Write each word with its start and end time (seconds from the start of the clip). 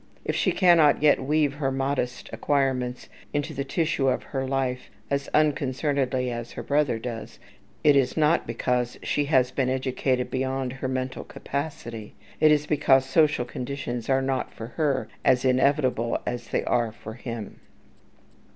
If 0.25 0.35
she 0.35 0.51
cannot 0.51 1.03
yet 1.03 1.23
weave 1.23 1.53
her 1.53 1.71
modest 1.71 2.27
acquirements 2.33 3.07
into 3.35 3.53
the 3.53 3.63
tissue 3.63 4.07
of 4.07 4.23
her 4.23 4.47
life 4.47 4.89
as 5.11 5.27
unconcernedly 5.31 6.31
as 6.31 6.53
her 6.53 6.63
brother 6.63 6.97
does, 6.97 7.37
it 7.83 7.95
is 7.95 8.17
not 8.17 8.47
because 8.47 8.97
she 9.03 9.25
has 9.25 9.51
been 9.51 9.69
educated 9.69 10.31
beyond 10.31 10.73
her 10.73 10.87
mental 10.87 11.23
capacity: 11.23 12.15
it 12.39 12.51
is 12.51 12.65
because 12.65 13.05
social 13.05 13.45
conditions 13.45 14.09
are 14.09 14.23
not 14.23 14.51
for 14.51 14.69
her 14.69 15.07
as 15.23 15.45
inevitable 15.45 16.17
as 16.25 16.47
they 16.47 16.63
are 16.63 16.91
for 16.91 17.13
him. 17.13 17.59